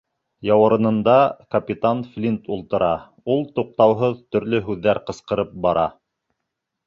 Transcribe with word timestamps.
Яурынында 0.47 1.15
Капитан 1.55 1.99
Флинт 2.15 2.47
ултыра, 2.55 2.89
ул 3.33 3.45
туҡтауһыҙ 3.59 4.17
төрлө 4.37 4.61
һүҙҙәр 4.69 5.01
ҡысҡырып 5.11 5.53
бара. 5.67 5.85